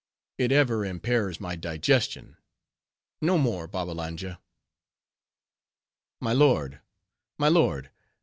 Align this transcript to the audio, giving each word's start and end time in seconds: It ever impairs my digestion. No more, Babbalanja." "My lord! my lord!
It 0.39 0.51
ever 0.51 0.83
impairs 0.83 1.39
my 1.39 1.55
digestion. 1.55 2.37
No 3.21 3.37
more, 3.37 3.67
Babbalanja." 3.67 4.39
"My 6.19 6.33
lord! 6.33 6.81
my 7.37 7.49
lord! 7.49 7.91